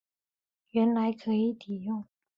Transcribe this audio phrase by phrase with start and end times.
[0.71, 2.07] 原来可以抵用